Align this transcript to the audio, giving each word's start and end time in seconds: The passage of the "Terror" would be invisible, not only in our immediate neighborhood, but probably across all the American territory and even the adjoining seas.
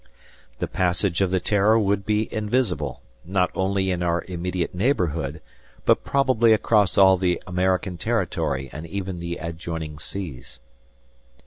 The 0.57 0.65
passage 0.67 1.21
of 1.21 1.29
the 1.29 1.39
"Terror" 1.39 1.77
would 1.77 2.07
be 2.07 2.27
invisible, 2.33 3.03
not 3.23 3.51
only 3.53 3.91
in 3.91 4.01
our 4.01 4.25
immediate 4.27 4.73
neighborhood, 4.73 5.41
but 5.85 6.03
probably 6.03 6.53
across 6.53 6.97
all 6.97 7.17
the 7.17 7.39
American 7.45 7.99
territory 7.99 8.67
and 8.73 8.87
even 8.87 9.19
the 9.19 9.37
adjoining 9.37 9.99
seas. 9.99 10.59